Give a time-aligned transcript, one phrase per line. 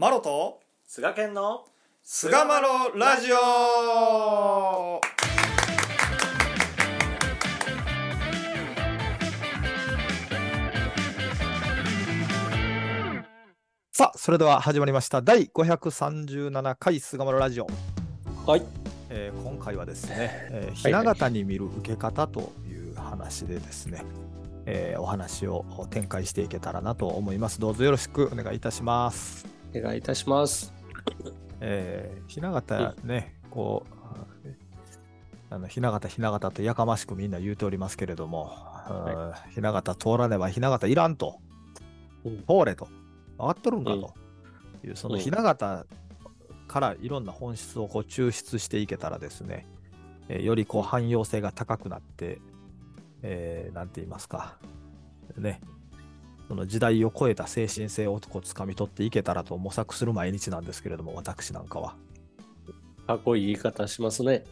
[0.00, 1.64] マロと菅健の
[2.04, 5.00] 菅マロラジオ。
[13.90, 15.20] さあそれでは始まりました。
[15.20, 17.66] 第537回菅マロラジオ、
[18.46, 18.62] はい。
[19.10, 24.04] えー今回はですね、えー、ひな形に見る受け方という話でですね、
[24.64, 27.58] えーお話を展開していけたらなと思います。
[27.58, 30.72] どうぞよろしくお願いいたしますお願いいたします。
[31.60, 33.98] えー、ひな形ね、こう、
[35.50, 38.52] あのひな形、ひな形とやかましくみんな言うておりますけれども、
[38.88, 41.40] うんひな形通らねばひな形いらんと、
[42.24, 42.38] うん。
[42.38, 42.88] 通れと、
[43.38, 44.00] 分かっとるんかうん。
[44.00, 44.14] と
[44.84, 45.20] いう、そのうん。
[45.20, 45.86] ひな形
[46.66, 49.66] からいろんな本質をこう抽出していけたらですね、
[50.28, 52.40] えーよりこう汎用性が高くなって、
[53.22, 54.58] えーなんて言いますか、
[55.36, 55.60] ね、
[56.48, 61.94] その時代を超えた精神性をこう掴み取っていけたらと模索する毎日なんですけれども、私なんかは。
[63.06, 64.44] かっこいい言い方しますね。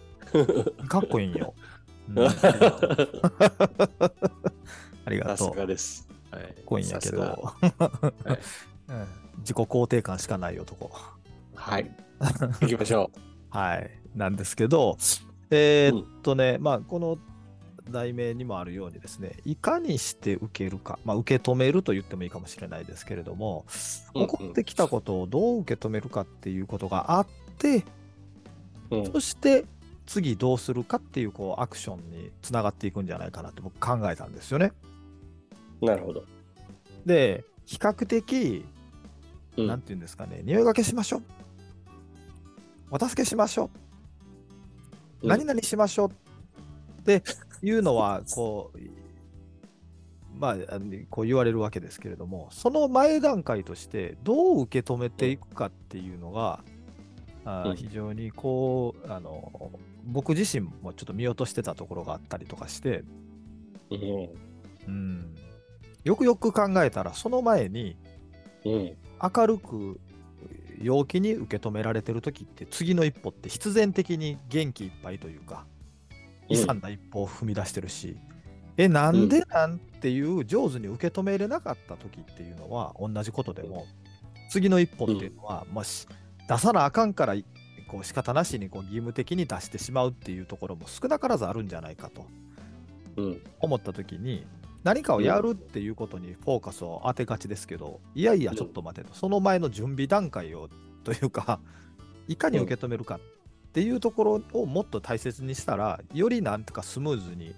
[0.88, 1.54] かっこいいんよ。
[2.14, 2.26] うん。
[2.26, 2.30] あ
[5.08, 5.36] りがとう。
[5.36, 6.06] さすがです。
[6.30, 7.66] はいこいいんやけど、はい
[8.88, 9.06] うん。
[9.38, 10.90] 自己肯定感しかない男。
[11.54, 11.90] はい。
[12.60, 13.10] 行きましょ
[13.50, 13.90] はい。
[14.14, 14.98] なんですけど、
[15.50, 17.18] えーっとね、まあ、この
[17.90, 23.64] 題名にもあるようにですね、いかにして受けるか、まあ、受け止めると言ってもいいかもしれないですけれども、
[24.14, 27.26] うんうん起こってきたことをどう受け止めるかっていうことがあっ
[27.58, 27.84] て、
[28.90, 29.64] う、うんそして
[30.06, 34.72] 次どうするかっていうこうアクションにつながっていくんじゃないかなって僕考えたんですよね。
[35.82, 36.24] なるほど、
[37.04, 38.64] で、比較的、
[39.56, 41.22] うんていうんですかね、匂いがけしましょう。
[42.90, 43.64] お助けしましょう。
[45.24, 46.08] うん何々しましょう
[47.00, 47.22] って
[47.66, 48.78] いうのは、こう、
[50.38, 50.56] まあ、
[51.10, 56.62] こう言われるわけですけれども、その前段階として、どう受け止めていくかっていうのが、
[57.44, 59.72] あ非常にこう、あの、
[60.04, 63.02] 僕自身もちょっと見落としてたところがあったりとかして、
[63.90, 64.28] うん。
[64.86, 65.34] うん、
[66.04, 67.96] よくよく考えたら、その前に、
[68.64, 68.96] うん。
[69.20, 69.98] 明るく
[70.80, 75.64] 陽気に受け止められてる時って次の一歩って必然的に元気いっぱいというか
[76.48, 78.16] うん悲惨な一歩を踏み出してるし、
[78.76, 83.86] えなんでなんていう上手に受け止めれなかった時っていうのは同じことでも
[84.50, 86.06] 次の一歩っていうのは、もし
[86.48, 87.34] 出さなあかんから
[87.88, 92.26] こう仕方なしにこう義務的に出してしまうっていうところも少なからずあるんじゃないかと
[93.16, 93.42] うん。
[93.60, 94.44] 思った時に
[94.84, 100.68] 何かをやるっていうことにフォーカスを当てがちですけど、いやいやちょっと待てと、その前の準備段階を
[101.02, 101.60] というか
[102.28, 103.20] いかに受け止めるかっ
[103.76, 107.54] ていうところをもっと大切にしたらよりなんとかスムーズに、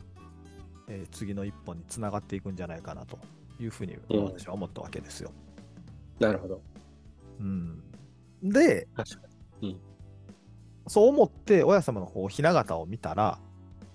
[0.88, 3.20] えー次の一歩につながっていくんじゃないかなと
[3.60, 5.30] いうふうにうん私は思ったわけですよ。
[6.18, 6.60] なるほど。
[7.38, 7.80] うん、
[8.42, 9.28] で確か
[9.60, 9.80] に。
[10.88, 13.38] そう思って親様のこうひな形を見たら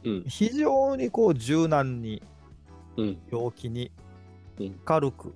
[0.05, 0.23] うん。
[0.25, 2.23] 非常にこう柔軟に
[2.95, 3.91] うん陽気に
[4.61, 4.79] うん。
[4.85, 5.33] 軽く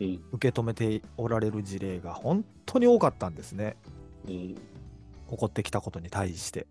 [0.00, 0.20] うん。
[0.32, 3.76] 受け止めておられる事例が本当に多かったんですね。
[4.26, 4.56] うん
[5.30, 6.66] 起こってきたことに対して。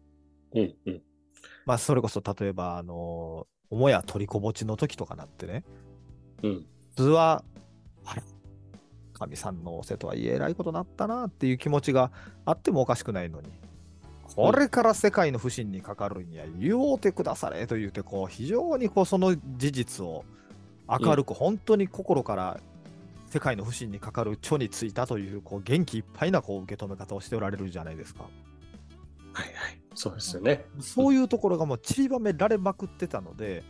[0.53, 1.01] うんうん。
[1.65, 5.63] まあ、それこそ例えば、あの、母や取りこぼちの時とかなってね、
[6.43, 6.65] うん。
[6.95, 7.43] 普通は、
[8.05, 8.21] あれ、
[9.13, 12.11] 神さんのお世とはいえらいことなったなっていう気持ちが
[12.45, 13.49] あってもおかしくないのに、
[14.35, 20.25] これから世界の不信にかかるには言おうてくだされと言うて、こう、非常にこう、その事実を
[20.87, 22.59] 明るく、本当に心から
[23.33, 28.25] 世界の不信にかかる著についたという、こう、元気いっぱいなこう受け止め方をしておられるじゃないですか。
[29.33, 33.63] はいはいそうですよねそういうところがもう散りばめられまくってたので、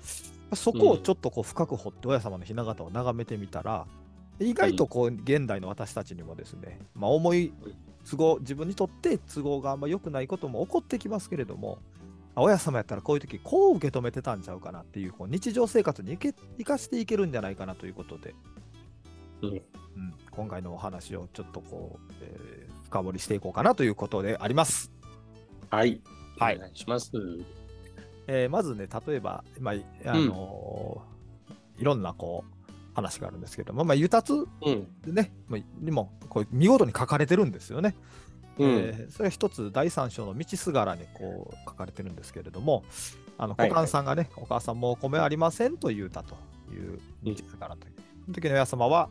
[0.53, 3.87] そこをちょっとこう深く掘って親様の雛形を眺めてみたら、
[4.39, 7.53] 意外とこう現代の私たちにもですね、まあ、思い
[8.09, 11.79] 都合、自分にとって都合があんま良くないことも起こってきますけれども、
[12.35, 18.33] あ親様やったらこういう時こう受け止めてたんちゃうかなっていうこう日常生活に生かしていけるんじゃないかなということで、
[19.47, 19.53] うん。
[19.53, 19.61] うん。
[20.31, 24.91] 今回のお話をちょっとこう、えー深掘りしていこうかなということであります。
[25.71, 25.99] はい。
[26.37, 26.57] はい。
[26.57, 27.11] お願いします。
[28.27, 34.47] えーまずね、例えば、まあ、あのーいろんなこう話があるんですけども、まあ、ゆたつうん。
[35.01, 37.95] でね、まあにもこう見事に書かれてるんですよね。
[38.59, 38.69] うん。
[38.69, 42.83] えーそれは一つ、第三章の道すがらにこう書かれてるんですけれども、
[43.39, 46.35] あのはい股間さんがね、お母さんもうお米ありませんと言うたと
[46.71, 47.93] いう道すがらという。
[48.25, 49.09] その時の親様は、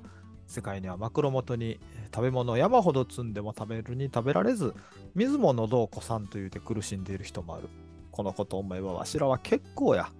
[0.52, 1.81] 世界には枕元に
[2.14, 4.75] 食べ物を山ほど積んでも食べるに食べられず、
[5.14, 7.69] 水も喉をこさんと言うて苦しんでいる人もある。
[8.10, 10.10] このことを思えばわしらは結構や。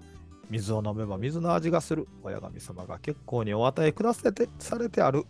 [0.51, 2.09] 水を飲めば水の味がする。
[2.23, 5.25] 親神様が結構にお与えくだされてされてある。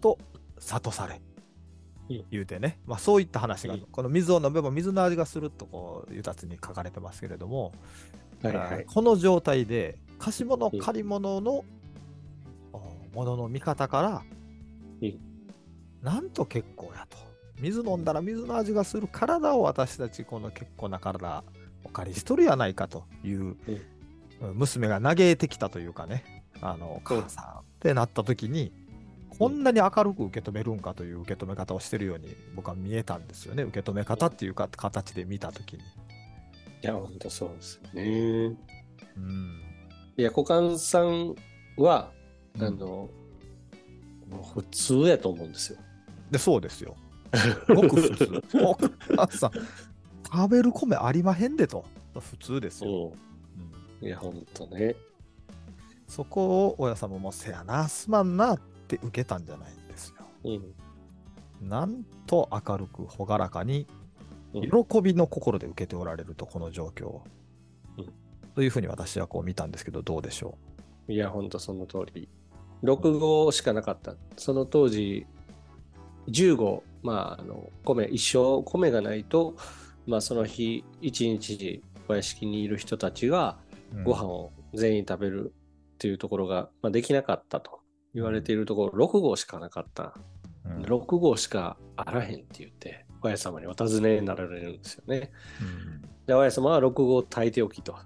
[0.00, 0.18] と、
[0.58, 1.14] 諭され。
[1.14, 7.72] うん言うてね、まあ、そういった話が、うんこの水を飲めば水の味がするとこう、ゆたつに書かれてますけれども、
[8.42, 8.84] はいはい。
[8.84, 11.64] この状態で貸し物うん借り物の、
[13.12, 14.22] お物の見方から、
[15.02, 15.20] うん。
[16.02, 17.18] なんと結構やと。
[17.60, 21.44] 水飲んだら水の味がする体を私たちこの結構な体
[21.84, 23.56] お借りしとるやないかという、
[24.54, 26.24] 娘が嘆いてきたというかね。
[26.62, 28.70] あの母さんってなった時に
[29.38, 33.62] こんなに明るく受け止めるんかという受け止め方をしてるように僕は見えたんですよね。
[33.62, 35.80] 受け止め方っていうか形で見た時に。
[36.82, 38.56] いや、本当そうですよね。
[39.16, 39.62] うん。
[40.18, 41.34] いや、股間さん
[41.78, 42.19] は、うん
[42.58, 43.08] あの、
[44.28, 45.78] もう普通やと思うんですよ。
[46.30, 46.96] で、そうですよ。
[47.68, 48.42] ごく普通。
[48.62, 48.74] お
[49.16, 49.52] 母さん、
[50.24, 51.84] 食べる米ありまへんでと。
[52.18, 52.90] 普通ですよ。
[53.08, 53.12] う
[54.00, 54.06] うんん。
[54.06, 54.94] いや、本当ね。
[56.08, 60.16] そこを親様もせやな、すまんなって受けたんじゃないんですよ。
[60.44, 61.68] うん。
[61.68, 67.24] なんと明るく朗らかに、うん喜びの心で受けておられると、この状況を。
[67.98, 68.12] うん
[68.56, 70.58] というふうに私はこう見たんですけど、どうでしょ
[71.06, 72.28] いや、本当その通り。
[72.82, 74.14] 6号しかなかった。
[74.36, 75.26] その当時、
[76.28, 79.56] 10号、まあ、あの、米、一生米がないと、
[80.06, 83.58] まあ、その日、一日、お屋敷にいる人たちが、
[83.94, 84.04] う。
[84.04, 85.52] ご飯を全員食べる
[85.94, 87.80] っていうところが、まあ、できなかったと
[88.14, 90.14] 言われているところ、6号しかなかった。
[90.64, 95.32] うん、6号しかあらへんって言って、親様にお尋ねになられるんですよね。
[95.60, 97.92] うんで、親様は6号炊いておきと。
[97.92, 98.04] はい。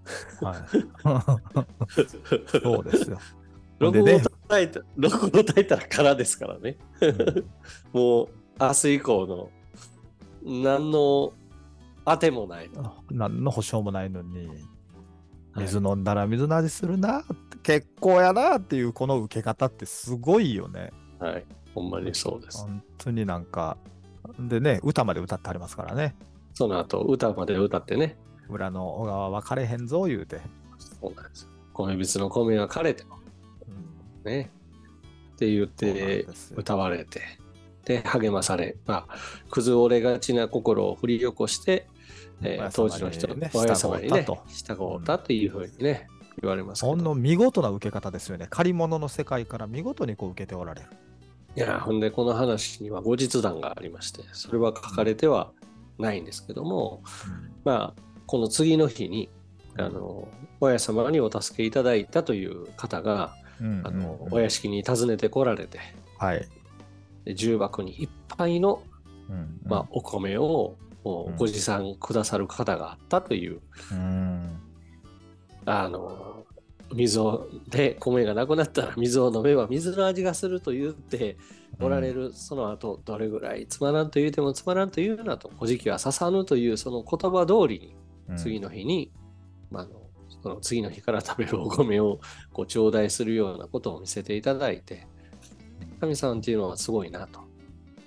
[2.63, 3.19] そうですよ。
[3.81, 4.19] 6号で
[4.51, 6.77] ね炊いた、6号炊いたら空ですからね。
[7.01, 7.51] うん
[7.93, 8.29] もう
[8.61, 9.51] 明日以降の
[10.63, 11.33] 何の
[12.05, 12.71] 当てもない。
[13.11, 14.59] 何の保証もないのに、はい
[15.57, 20.91] 水飲んだら水の味するなって、結構やなっていうこの受け方ってすごいよね。
[21.21, 21.45] はい。
[21.75, 22.59] ほんまにそうです。
[22.59, 23.77] 本当になんか、
[24.39, 26.17] でね、歌まで歌ってありますからね。
[26.55, 28.17] その後、歌まで歌ってね。
[28.49, 30.41] 裏の小川分かれへんぞ言うて。
[30.79, 31.51] そうなんですよ。
[31.73, 33.24] 米びつの米は枯れてもうん
[34.25, 34.51] ね。
[35.35, 37.21] って言って歌われて、
[37.85, 39.17] で、励まされ、まあ、
[39.51, 41.87] 崩れがちな心を振り起こして、
[42.43, 46.09] えー当時の人、ね親様にね従ったと、従ったというふうにね、
[46.41, 46.85] 言われます。
[46.85, 48.47] ほんの見事な受け方ですよね。
[48.49, 50.89] 借り物の世界から見事にこう受けておられる。
[51.57, 55.53] いや、ほんで、この話には後日談がありまして、それは書かれては
[55.99, 57.03] ないんですけども、
[57.65, 59.31] まあ、この次の日に、
[59.77, 60.29] あの、
[60.61, 65.79] 親様にお助けいただいたという方が、うんあの、うんお屋敷に訪ねてこられて、
[66.19, 66.47] はい。
[67.25, 68.83] で重箱にいっぱいの、
[69.31, 71.37] うんまあ、お米をおうん。
[71.37, 73.61] ご持参くださる方があったという、
[73.93, 74.57] うん。
[75.67, 76.47] あの、
[76.95, 81.37] 水を、で、米がなくなったら水を飲めば水の味がすると言って
[81.79, 87.97] おられる、その後、どれぐらいつまらんと言うてもつまらんと言うなと、古事記は刺さぬというその言葉通りに、
[88.31, 88.37] うん。
[88.37, 89.13] 次の日に、
[89.71, 90.04] まあ、あのそ
[90.49, 92.21] の次の日から食べるお米を
[92.53, 95.07] ご頂戴するようなことを見せていただいて、
[96.01, 97.41] 神さんっていうのはすごいなと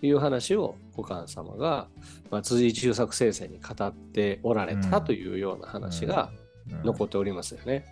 [0.01, 1.87] いう話をお母様が、
[2.29, 6.47] まあ、辻中作先生に語っておられたというような話がうん
[6.83, 7.85] 残っておりますよね。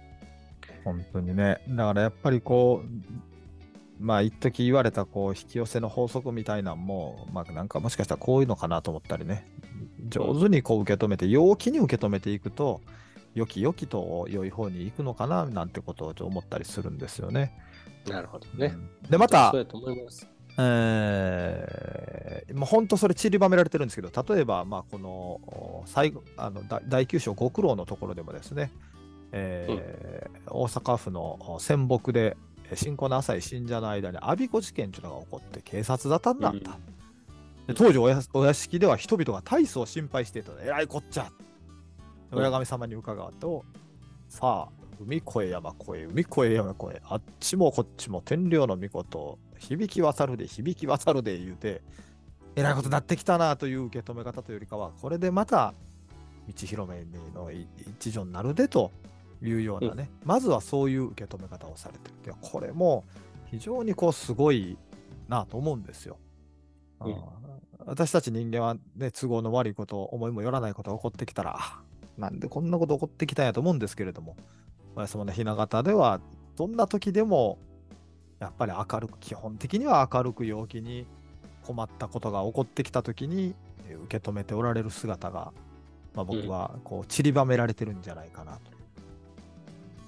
[0.83, 1.62] 本当にね。
[1.69, 9.48] だからやっぱりこう、まあ一時言われたこう引き寄せの法則みたいなんも、まあなんかもしかしたらこういうのかなと思ったりね。
[10.10, 12.81] 上手にこう受け止めて、陽気に受け止めていくと、
[13.36, 17.54] 良き良きと良い方に行くのかななんてことをちょっと思ったりするんですよね。
[18.08, 18.75] なるほどね。
[19.04, 20.27] うんで、またそう、やと思います。
[20.58, 28.72] えー、もう本当それ散りばめられてるんですけど、例えば、まあ、このお最後あの大大九章極苦のところでもですね、
[29.34, 32.38] えー大阪府のお仙北で
[32.70, 36.80] えー信仰の浅い信者の間に阿鼻子事件というのが起こって警察沙汰になった。
[37.68, 38.08] で当時お
[38.46, 41.24] 屋敷では人々が大層心配していたえらいこっちゃ。
[41.24, 41.54] うん
[42.36, 43.65] 親神様に伺うと、
[44.27, 51.82] さあ、海越え山越え、海越え山越え、あっちもこっちも天領の御事、響き渡るで、響き渡るで言うて、
[52.56, 55.74] えらいことになってきたなという受け止め方というよりかは、これでまた
[56.48, 57.68] 道広めのい
[58.00, 58.92] 一助になるでと
[59.42, 62.15] いうようなね、まずはそういう受け止め方をされてる。
[62.25, 63.04] いやこれも
[63.46, 64.77] 非常にこうすごい
[65.27, 66.18] なと思うんですよ。
[67.01, 67.15] うん
[67.88, 71.84] 私たち人間は、ね、都合の悪いこと、思いもよらないことが起こってきたら、あ
[72.17, 74.36] なんでこんなこと起こってきたんやと思うんですけれども、
[74.95, 76.22] 親様の雛形では、
[76.55, 77.57] どんな時でも、
[78.39, 81.05] やっぱり明るく、基本的には明るく陽気に
[81.63, 83.53] 困ったことが起こってきた時に、
[83.89, 85.51] えー受け止めておられる姿が、
[86.13, 88.60] まあ、僕はこう散りばめられてるんじゃないかなと。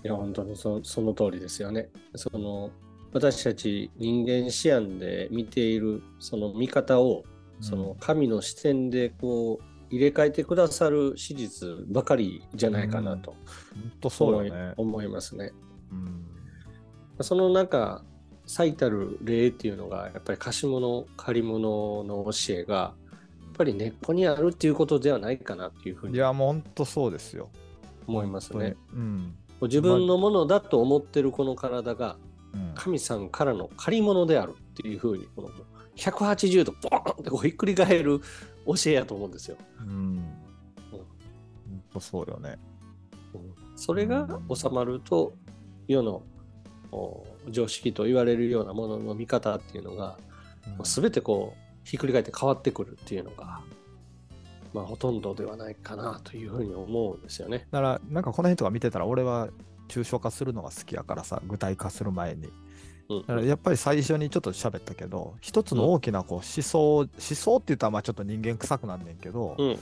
[0.04, 1.90] いや、本当にそその通りですよね。
[2.16, 2.72] その
[3.14, 7.24] 私たち人間思案で見ているその見方を
[7.62, 13.36] その神の視点でこう入れ替えてくださる史実ばかりじゃないかなと
[14.20, 14.52] 思い。
[14.76, 15.52] 思いますね。
[15.92, 16.28] うん
[17.22, 18.04] その中
[18.46, 22.94] 最たる例っていうのがやっぱり貸し物借り物の教えがや
[23.50, 27.50] っぱり根っこにあるっていうことではないかなっていうふうにいや、もう本当そうですよ。
[28.06, 28.78] 思いますね。
[28.94, 29.36] うん。
[29.64, 32.18] 自分のものだと思ってるこの体が
[32.54, 35.50] うん神さんからの借り物であるっていうふうにこの
[35.98, 38.22] 180度ボーンってこうひっくり返る
[38.68, 39.58] 教えやと思うんですよ。
[39.80, 40.24] うん。
[40.92, 41.02] 本
[41.94, 42.58] 当そうよね。
[43.76, 45.34] それが収まると
[45.88, 46.24] 世の
[46.92, 50.18] お常識と言われるようなものの見方っていうのが
[50.80, 53.62] うん全てこうひっくり返って変わってくるっていうのが
[54.74, 57.68] まあほとんどではないかなというふうに思うんですよね。
[57.72, 59.50] だから、なんかこの辺とか見てたら、俺は
[59.88, 62.50] 抽象化するのが好きやからさ、具体化する前に。
[63.10, 63.20] うん。
[63.22, 69.80] だからやっぱり最初にちょっと喋ったけど、一つの大きなこう思想、思想って言ったらまあちょっと人間臭くなんねんけど、うんうんうん。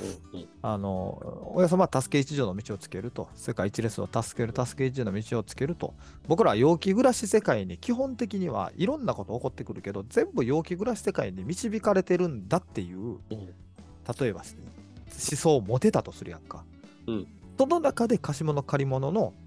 [0.62, 5.94] あの、親様は助け一条の道をつけると、世界一列を助ける助け一条の道をつけると、
[6.28, 13.20] 僕らは陽気暮らし世界に基本的にはいろんなこと起こってくるけど、全部陽気暮らし世界に導かれてるんだっていう、うん。
[13.30, 16.64] 例えば思想を持てたとするやんか。
[17.08, 17.28] うん。
[17.58, 19.45] その中で貸し物借り物のえー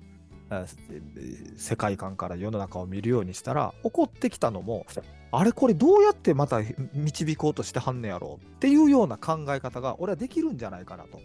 [1.56, 4.86] 世界観から世の中を見るようにしたら、起こってきたのも、
[5.30, 6.60] あれこれどうやってまた
[6.94, 11.20] 導こうとしてはんねやろうっていうような考え方が俺はできるんじゃないかなと。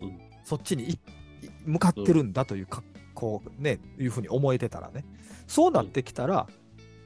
[0.00, 0.98] うんそっちに
[1.64, 2.82] 向かってるんだというか、
[3.14, 5.04] こうね、いうふうに思えてたらね。
[5.46, 6.48] そうなってきたら、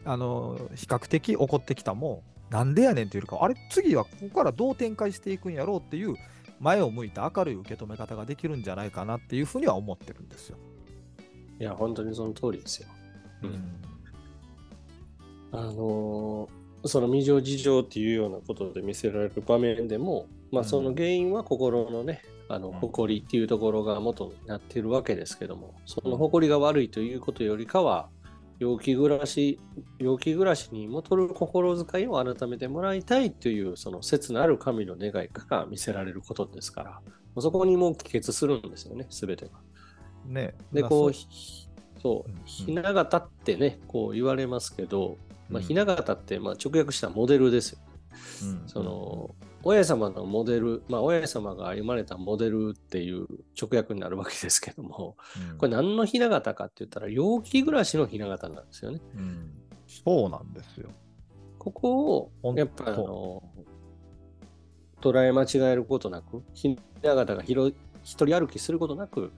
[0.04, 6.16] あの、比較的起こってきたもん、なんでやねんっていうか、あれ、次はここからどう展開していくんやろうっていう、
[6.60, 10.56] 前を向いた明るい受け止め方ができるんじゃないかなっていうふうには思ってるんですよ。
[11.58, 12.88] いや本当にその通りですよ。
[13.42, 13.72] うん
[15.52, 28.08] あのーその未情事情っていうようなことで見せられる場面でも、まあ、うんその原因は心のね、あのうん誇りっていうところが元になっているわけですけども、その誇りが悪いということよりかは、
[28.58, 29.58] 陽気暮らし、
[29.98, 37.00] 陽気暮らしに戻る心遣いを改めてもらいたいという、その切なる神の願いから見せられることですから、
[37.42, 39.52] そこにもう帰結するんですよね、すべてが。
[40.28, 40.54] ね。
[40.72, 41.12] で、まあこう、
[42.02, 45.18] そううん、ひな形ってね、こう言われますけど、
[45.48, 47.78] まひな形ってまあ直訳したモデルですよ。
[48.42, 53.26] うんその、親様のモデル、まあ、親様が歩まれたモデルっていう
[53.60, 55.16] 直訳になるわけですけども、
[55.50, 55.58] うん。
[55.58, 59.00] これ何のひな形かって言ったら、陽気暮らしのひな形なんですよね。
[59.16, 59.50] うん。
[59.88, 60.88] そうなんですよ。
[61.58, 63.42] ここをやっぱりあの、
[65.00, 67.74] 捉え間違えることなく、ひな形が広い
[68.06, 69.32] 一人歩きすることなく、うん。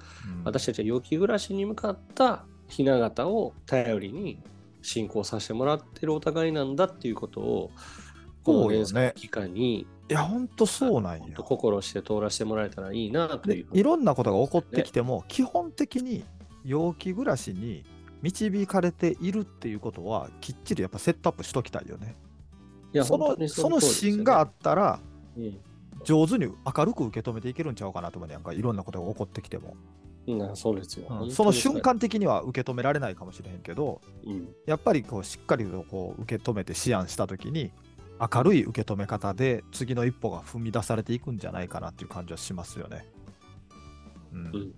[0.44, 4.38] 私たちは陽気暮らしに向かったひな形を頼りに
[4.82, 7.70] 信仰させてもらってるお互いなんだっていうことを、
[8.44, 8.75] こうよね。
[8.76, 11.44] 連載期間に、いや、ほんとそうなん本当よ。
[11.44, 16.25] 心して通らせてもらえたらいいなといういろんなことが起こってきても、基本的に
[16.64, 17.84] 陽気暮らしに
[18.20, 22.16] 導かれているっていうことは、きっちりやっぱセットアップしときたいよね。
[22.92, 25.00] いやそのその芯があったら、
[25.37, 25.58] うん
[26.05, 29.76] 上手に明るく受け止めていけるんちゃうかなと思うねやんか、いろんなことが起こってきても。
[30.26, 31.07] うん、そうですよ。
[31.23, 37.73] うんその瞬間的には受け止められないかもしれへんけど、うん、やっぱりこうしっかりとこう受け止めて思案したときに、
[38.21, 43.07] 明るい受け止め方で次の一歩が踏み出されていくんじゃないかなっていう感じはしますよね。
[44.33, 44.75] うんうん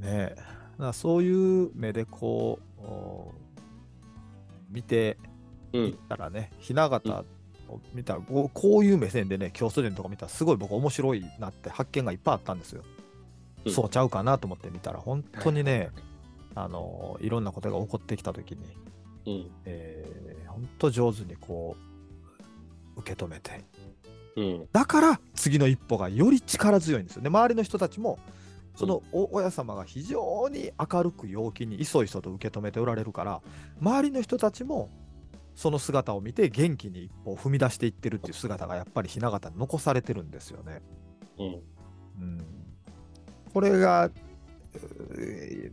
[0.00, 0.92] ねえ。
[0.92, 3.32] そういう目でこう、お
[4.70, 5.16] 見て
[5.72, 7.24] いっうん、たらね、ひな形を
[7.92, 12.82] 見たら、こういう目線でね、教祖伝とか見たら、すごい僕面白いなって発見がいっぱいあったんですよ。
[13.64, 13.72] うん。
[13.72, 15.90] そうちゃうかなと思って見たら、本当にね、
[16.54, 18.58] あのいろんなことが起こってきたときに、
[19.26, 21.76] うん、えー、本当上手にこ
[22.96, 23.64] う、受け止めて、
[24.36, 27.22] うん、だから次の一歩がより力強いんですよ。
[27.22, 27.28] ね。
[27.28, 28.18] 周りの人たちも、
[28.76, 33.40] そのお親様が非常に明るく陽気にいそいそと受け止めておられるから、
[33.80, 34.90] 周りの人たちも
[35.54, 40.82] その姿を見て元気に一歩を踏み出していってるっていう姿がやっぱり雛形に残されてるんですよね。
[41.38, 42.46] うん、うん、
[43.52, 44.10] これが、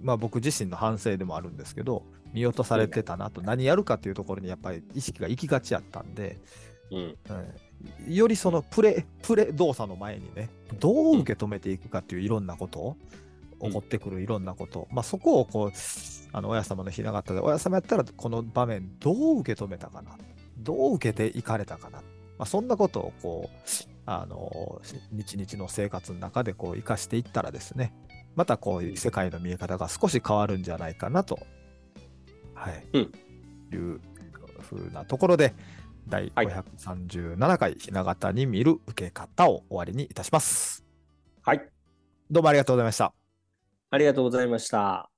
[0.02, 6.38] まあ、僕自身の反省でもあるんですけど、見落とされてたなと、何やるかっていうところにやっぱり意識が行きがちやったんで、
[6.92, 7.18] うん、
[8.08, 13.22] うん、よりそのプレ、プレ動作の前にね、どう受け止めていくかっていういろんなことを、うん
[13.62, 15.72] 起こってくるいろんなこと、うん、まあ、そこをこう
[16.34, 20.18] あの親様のひな形で親様やったらこの場面どう受け止めたかな。
[20.58, 22.04] どう受けていかれたかな、ま
[22.40, 24.80] あ、そんなことをこうあの
[25.12, 27.94] 日々の生活の中でこう生かしていったらですね。
[28.36, 31.40] またこういう世界の見え方が少し変わるんじゃないかなと、
[32.54, 33.02] はい、うん、
[33.74, 34.00] いう
[34.62, 35.54] ふうなところで
[36.08, 40.86] 第537回、ひな形に見る受け方を終わりにいたします。
[41.42, 41.70] はい。
[42.30, 43.21] どうもありがとうございました。
[43.92, 45.11] ありがとうございました。